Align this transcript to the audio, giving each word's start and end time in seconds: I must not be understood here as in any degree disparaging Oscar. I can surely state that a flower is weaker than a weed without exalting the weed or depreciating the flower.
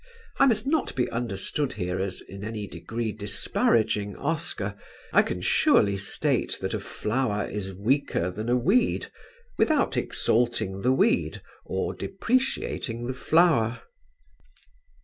I 0.39 0.47
must 0.47 0.65
not 0.65 0.95
be 0.95 1.07
understood 1.11 1.73
here 1.73 2.01
as 2.01 2.21
in 2.21 2.43
any 2.43 2.65
degree 2.65 3.11
disparaging 3.11 4.15
Oscar. 4.15 4.73
I 5.13 5.21
can 5.21 5.41
surely 5.41 5.95
state 5.95 6.57
that 6.61 6.73
a 6.73 6.79
flower 6.79 7.47
is 7.47 7.71
weaker 7.71 8.31
than 8.31 8.49
a 8.49 8.57
weed 8.57 9.11
without 9.59 9.95
exalting 9.97 10.81
the 10.81 10.91
weed 10.91 11.43
or 11.65 11.93
depreciating 11.93 13.05
the 13.05 13.13
flower. 13.13 13.83